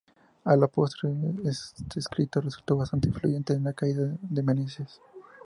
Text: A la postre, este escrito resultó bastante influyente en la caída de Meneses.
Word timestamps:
A 0.45 0.55
la 0.55 0.65
postre, 0.67 1.11
este 1.43 1.99
escrito 1.99 2.41
resultó 2.41 2.75
bastante 2.75 3.09
influyente 3.09 3.53
en 3.53 3.63
la 3.65 3.73
caída 3.73 4.17
de 4.19 4.41
Meneses. 4.41 4.99